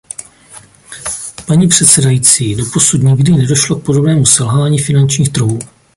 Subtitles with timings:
[1.47, 5.59] Paní předsedající, doposud nikdy nedošlo k podobnému selhání finančních trhů.